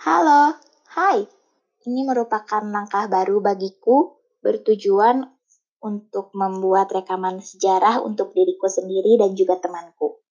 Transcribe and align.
Halo, 0.00 0.56
hai. 0.96 1.28
Ini 1.84 2.08
merupakan 2.08 2.64
langkah 2.64 3.04
baru 3.04 3.44
bagiku 3.44 4.16
bertujuan 4.40 5.28
untuk 5.84 6.32
membuat 6.32 6.88
rekaman 6.88 7.44
sejarah 7.44 8.00
untuk 8.00 8.32
diriku 8.32 8.64
sendiri 8.64 9.20
dan 9.20 9.36
juga 9.36 9.60
temanku. 9.60 10.24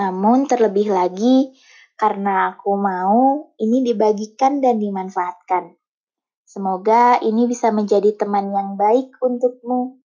Namun 0.00 0.48
terlebih 0.48 0.96
lagi 0.96 1.52
karena 2.00 2.56
aku 2.56 2.72
mau 2.72 3.52
ini 3.60 3.84
dibagikan 3.84 4.64
dan 4.64 4.80
dimanfaatkan. 4.80 5.76
Semoga 6.48 7.20
ini 7.20 7.44
bisa 7.44 7.68
menjadi 7.68 8.16
teman 8.16 8.48
yang 8.48 8.80
baik 8.80 9.12
untukmu. 9.20 10.00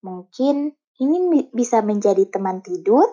Mungkin 0.00 0.72
ini 0.96 1.52
bisa 1.52 1.84
menjadi 1.84 2.24
teman 2.32 2.64
tidur, 2.64 3.04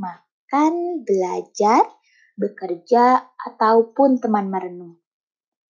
makan, 0.00 1.04
belajar, 1.04 1.99
bekerja, 2.40 3.28
ataupun 3.36 4.16
teman 4.16 4.48
merenung. 4.48 4.96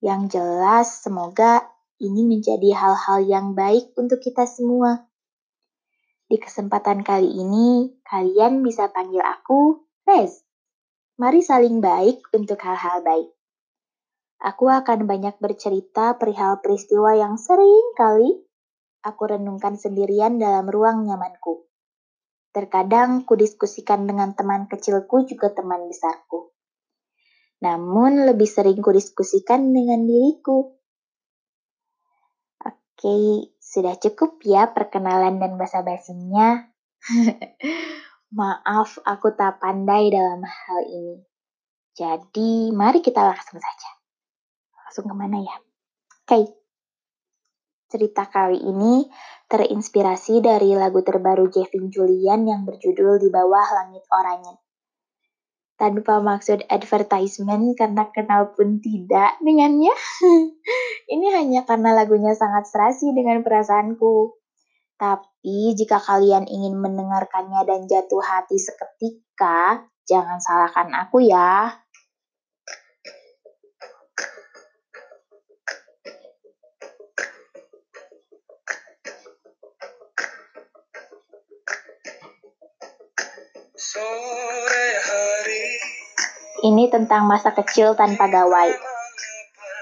Yang 0.00 0.40
jelas, 0.40 1.02
semoga 1.04 1.66
ini 2.00 2.24
menjadi 2.24 2.72
hal-hal 2.72 3.20
yang 3.26 3.52
baik 3.52 3.92
untuk 4.00 4.24
kita 4.24 4.48
semua. 4.48 5.04
Di 6.30 6.40
kesempatan 6.40 7.04
kali 7.04 7.28
ini, 7.28 8.00
kalian 8.06 8.64
bisa 8.64 8.88
panggil 8.88 9.20
aku 9.20 9.84
Rez. 10.08 10.40
Mari 11.20 11.44
saling 11.44 11.84
baik 11.84 12.32
untuk 12.32 12.56
hal-hal 12.64 13.04
baik. 13.04 13.28
Aku 14.40 14.72
akan 14.72 15.04
banyak 15.04 15.36
bercerita 15.36 16.16
perihal 16.16 16.64
peristiwa 16.64 17.12
yang 17.12 17.36
sering 17.36 17.92
kali 17.92 18.40
aku 19.04 19.36
renungkan 19.36 19.76
sendirian 19.76 20.40
dalam 20.40 20.64
ruang 20.64 21.04
nyamanku. 21.04 21.68
Terkadang 22.56 23.28
kudiskusikan 23.28 24.08
dengan 24.08 24.32
teman 24.32 24.64
kecilku 24.64 25.28
juga 25.28 25.52
teman 25.52 25.84
besarku 25.92 26.49
namun 27.60 28.24
lebih 28.24 28.48
sering 28.48 28.80
kudiskusikan 28.80 29.68
dengan 29.76 30.08
diriku. 30.08 30.80
Oke, 32.64 33.52
sudah 33.60 34.00
cukup 34.00 34.40
ya 34.44 34.72
perkenalan 34.72 35.36
dan 35.36 35.60
basa-basinya. 35.60 36.64
Maaf, 38.40 39.00
aku 39.04 39.36
tak 39.36 39.60
pandai 39.60 40.08
dalam 40.08 40.40
hal 40.40 40.80
ini. 40.88 41.20
Jadi, 41.92 42.72
mari 42.72 43.04
kita 43.04 43.20
langsung 43.20 43.60
saja. 43.60 43.90
Langsung 44.80 45.04
ke 45.10 45.14
mana 45.16 45.44
ya? 45.44 45.56
Oke. 46.24 46.56
Cerita 47.90 48.30
kali 48.30 48.62
ini 48.62 49.04
terinspirasi 49.50 50.38
dari 50.38 50.78
lagu 50.78 51.02
terbaru 51.02 51.50
Jevin 51.50 51.90
Julian 51.90 52.46
yang 52.46 52.62
berjudul 52.62 53.18
Di 53.18 53.28
Bawah 53.34 53.66
Langit 53.82 54.06
Oranye 54.14 54.69
tanpa 55.80 56.20
maksud 56.20 56.68
advertisement 56.68 57.72
karena 57.72 58.04
kenal 58.12 58.52
pun 58.52 58.84
tidak 58.84 59.40
dengannya. 59.40 59.96
Ini 61.16 61.26
hanya 61.40 61.64
karena 61.64 61.96
lagunya 61.96 62.36
sangat 62.36 62.68
serasi 62.68 63.16
dengan 63.16 63.40
perasaanku. 63.40 64.36
Tapi 65.00 65.72
jika 65.72 65.96
kalian 65.96 66.44
ingin 66.44 66.76
mendengarkannya 66.76 67.64
dan 67.64 67.88
jatuh 67.88 68.20
hati 68.20 68.60
seketika, 68.60 69.88
jangan 70.04 70.36
salahkan 70.36 70.92
aku 70.92 71.24
ya. 71.24 71.80
Hari. 84.00 84.49
Ini 86.60 86.92
tentang 86.92 87.24
masa 87.24 87.56
kecil 87.56 87.96
tanpa 87.96 88.28
gawai. 88.28 88.68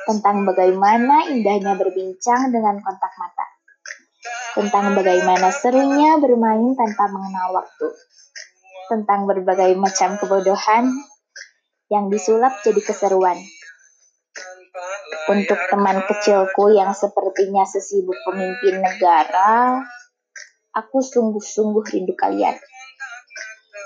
Tentang 0.07 0.47
bagaimana 0.47 1.27
indahnya 1.27 1.75
berbincang 1.75 2.55
dengan 2.55 2.79
kontak 2.79 3.11
mata. 3.19 3.47
Tentang 4.55 4.95
bagaimana 4.95 5.51
serunya 5.51 6.23
bermain 6.23 6.79
tanpa 6.79 7.11
mengenal 7.11 7.59
waktu. 7.59 7.89
Tentang 8.95 9.27
berbagai 9.27 9.75
macam 9.75 10.23
kebodohan 10.23 10.87
yang 11.91 12.07
disulap 12.15 12.55
jadi 12.63 12.79
keseruan. 12.79 13.43
Untuk 15.27 15.59
teman 15.67 15.99
kecilku 16.07 16.79
yang 16.79 16.95
sepertinya 16.95 17.67
sesibuk 17.67 18.17
pemimpin 18.23 18.79
negara, 18.79 19.83
aku 20.79 21.03
sungguh-sungguh 21.03 21.83
rindu 21.91 22.15
kalian. 22.15 22.55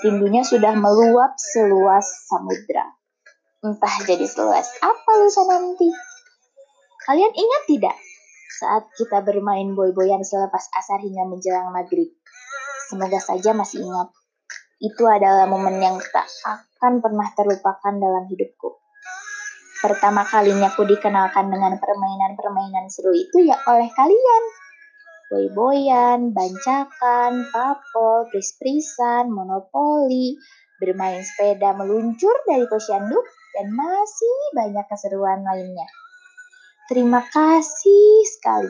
Rindunya 0.03 0.43
sudah 0.43 0.75
meluap 0.75 1.39
seluas 1.39 2.27
samudra. 2.27 2.91
Entah 3.63 3.95
jadi 4.03 4.27
seluas 4.27 4.67
apa 4.83 5.11
lusa 5.23 5.47
nanti. 5.47 5.87
Kalian 7.07 7.31
ingat 7.31 7.63
tidak 7.71 7.97
saat 8.59 8.91
kita 8.99 9.23
bermain 9.23 9.75
boy-boyan 9.79 10.27
selepas 10.27 10.67
asar 10.75 10.99
hingga 11.03 11.31
menjelang 11.31 11.71
maghrib? 11.71 12.11
Semoga 12.91 13.23
saja 13.23 13.55
masih 13.55 13.87
ingat. 13.87 14.11
Itu 14.83 15.07
adalah 15.07 15.47
momen 15.47 15.79
yang 15.79 16.03
tak 16.11 16.27
akan 16.43 16.99
pernah 16.99 17.31
terlupakan 17.39 17.95
dalam 17.95 18.27
hidupku. 18.27 18.83
Pertama 19.83 20.27
kalinya 20.27 20.71
aku 20.71 20.83
dikenalkan 20.87 21.47
dengan 21.51 21.79
permainan-permainan 21.79 22.91
seru 22.91 23.15
itu 23.15 23.47
ya 23.47 23.59
oleh 23.67 23.87
kalian 23.91 24.43
boy-boyan, 25.33 26.37
bancakan, 26.37 27.49
papol, 27.49 28.29
pris-prisan, 28.29 29.33
monopoli, 29.33 30.37
bermain 30.77 31.25
sepeda 31.25 31.73
meluncur 31.73 32.37
dari 32.45 32.69
posyandu, 32.69 33.17
dan 33.57 33.73
masih 33.73 34.37
banyak 34.53 34.85
keseruan 34.93 35.41
lainnya. 35.41 35.89
Terima 36.93 37.25
kasih 37.25 38.29
sekali. 38.29 38.69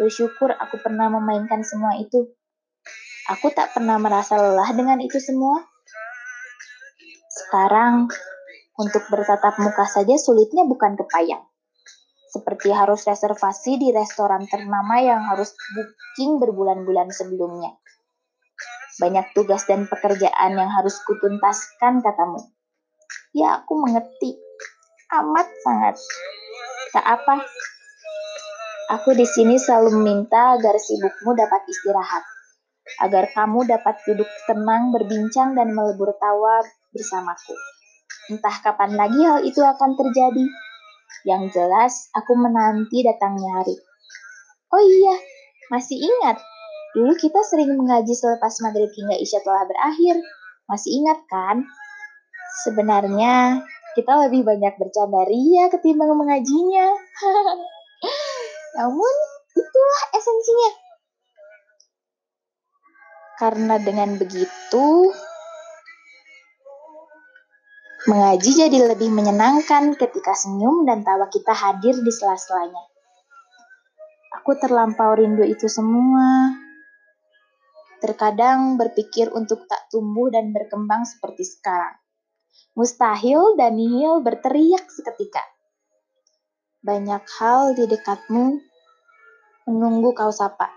Bersyukur 0.00 0.56
aku 0.56 0.80
pernah 0.80 1.12
memainkan 1.12 1.60
semua 1.60 2.00
itu. 2.00 2.32
Aku 3.28 3.52
tak 3.52 3.76
pernah 3.76 4.00
merasa 4.00 4.40
lelah 4.40 4.72
dengan 4.72 4.96
itu 5.04 5.20
semua. 5.20 5.60
Sekarang, 7.28 8.08
untuk 8.80 9.04
bertatap 9.12 9.60
muka 9.60 9.84
saja 9.84 10.16
sulitnya 10.16 10.64
bukan 10.64 10.96
kepayang 10.96 11.51
seperti 12.32 12.72
harus 12.72 13.04
reservasi 13.04 13.76
di 13.76 13.92
restoran 13.92 14.48
ternama 14.48 14.96
yang 15.04 15.20
harus 15.20 15.52
booking 15.76 16.40
berbulan-bulan 16.40 17.12
sebelumnya. 17.12 17.76
Banyak 18.96 19.36
tugas 19.36 19.68
dan 19.68 19.84
pekerjaan 19.84 20.56
yang 20.56 20.72
harus 20.72 20.96
kutuntaskan, 21.04 22.00
katamu. 22.00 22.40
Ya, 23.36 23.60
aku 23.60 23.76
mengerti. 23.84 24.40
Amat 25.12 25.44
sangat. 25.60 26.00
Tak 26.96 27.04
apa. 27.04 27.44
Aku 28.96 29.12
di 29.12 29.28
sini 29.28 29.60
selalu 29.60 30.00
meminta 30.00 30.56
agar 30.56 30.80
sibukmu 30.80 31.36
dapat 31.36 31.68
istirahat. 31.68 32.24
Agar 33.04 33.28
kamu 33.32 33.68
dapat 33.68 34.00
duduk 34.08 34.28
tenang, 34.48 34.88
berbincang, 34.88 35.52
dan 35.52 35.76
melebur 35.76 36.16
tawa 36.16 36.64
bersamaku. 36.92 37.56
Entah 38.32 38.56
kapan 38.64 38.96
lagi 38.96 39.20
hal 39.20 39.44
itu 39.44 39.60
akan 39.60 39.96
terjadi 39.96 40.44
yang 41.28 41.46
jelas, 41.52 42.10
aku 42.16 42.34
menanti 42.34 43.04
datangnya 43.06 43.62
hari. 43.62 43.76
Oh 44.72 44.82
iya, 44.82 45.16
masih 45.70 46.00
ingat? 46.00 46.40
Dulu 46.92 47.12
kita 47.16 47.40
sering 47.44 47.72
mengaji 47.72 48.12
selepas 48.12 48.52
maghrib 48.60 48.92
hingga 48.92 49.16
isya 49.16 49.40
telah 49.40 49.64
berakhir. 49.64 50.20
Masih 50.68 51.00
ingat 51.00 51.18
kan? 51.28 51.64
Sebenarnya, 52.64 53.64
kita 53.96 54.28
lebih 54.28 54.44
banyak 54.44 54.76
bercanda 54.76 55.24
ria 55.24 55.72
ketimbang 55.72 56.12
mengajinya. 56.16 56.92
Namun, 58.80 59.14
itulah 59.56 60.02
esensinya. 60.16 60.70
Karena 63.40 63.74
dengan 63.80 64.20
begitu, 64.20 65.12
Mengaji 68.02 68.66
jadi 68.66 68.78
lebih 68.90 69.14
menyenangkan 69.14 69.94
ketika 69.94 70.34
senyum 70.34 70.82
dan 70.82 71.06
tawa 71.06 71.30
kita 71.30 71.54
hadir 71.54 71.94
di 72.02 72.10
sela-selanya. 72.10 72.82
Aku 74.42 74.58
terlampau 74.58 75.14
rindu 75.14 75.46
itu 75.46 75.70
semua. 75.70 76.50
Terkadang 78.02 78.74
berpikir 78.74 79.30
untuk 79.30 79.70
tak 79.70 79.86
tumbuh 79.94 80.34
dan 80.34 80.50
berkembang 80.50 81.06
seperti 81.06 81.46
sekarang. 81.46 81.94
Mustahil 82.74 83.54
dan 83.54 83.78
nihil 83.78 84.18
berteriak 84.18 84.82
seketika. 84.90 85.46
Banyak 86.82 87.22
hal 87.38 87.78
di 87.78 87.86
dekatmu 87.86 88.58
menunggu 89.70 90.10
kau 90.10 90.34
sapa. 90.34 90.74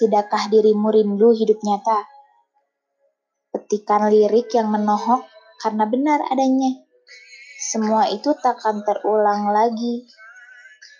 Tidakkah 0.00 0.48
dirimu 0.48 0.88
rindu 0.88 1.36
hidup 1.36 1.60
nyata? 1.60 2.08
Petikan 3.52 4.08
lirik 4.08 4.48
yang 4.56 4.72
menohok 4.72 5.33
karena 5.62 5.84
benar 5.86 6.24
adanya. 6.30 6.84
Semua 7.60 8.08
itu 8.12 8.32
takkan 8.38 8.84
terulang 8.84 9.50
lagi. 9.50 10.06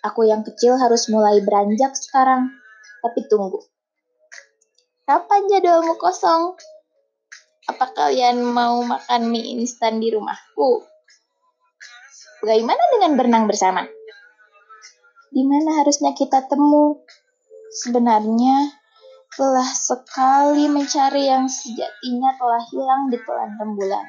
Aku 0.04 0.24
yang 0.24 0.44
kecil 0.44 0.76
harus 0.76 1.08
mulai 1.08 1.40
beranjak 1.40 1.96
sekarang. 1.96 2.52
Tapi 3.00 3.24
tunggu. 3.28 3.60
Kapan 5.04 5.48
jadwalmu 5.52 6.00
kosong? 6.00 6.56
Apa 7.68 7.92
kalian 7.92 8.40
mau 8.44 8.80
makan 8.84 9.28
mie 9.28 9.56
instan 9.56 10.00
di 10.00 10.12
rumahku? 10.12 10.84
Bagaimana 12.44 12.80
dengan 12.96 13.12
berenang 13.16 13.44
bersama? 13.48 13.88
Di 15.32 15.42
mana 15.44 15.80
harusnya 15.80 16.12
kita 16.12 16.44
temu? 16.44 17.04
Sebenarnya 17.72 18.68
telah 19.34 19.66
sekali 19.66 20.70
mencari 20.70 21.26
yang 21.26 21.50
sejatinya 21.50 22.36
telah 22.38 22.62
hilang 22.70 23.02
di 23.10 23.18
telan 23.24 23.50
rembulan. 23.58 24.06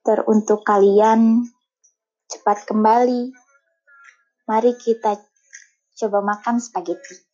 Teruntuk 0.00 0.64
kalian 0.64 1.44
cepat 2.32 2.64
kembali. 2.64 3.28
Mari 4.48 4.72
kita 4.80 5.20
coba 6.00 6.24
makan 6.24 6.56
spaghetti. 6.56 7.28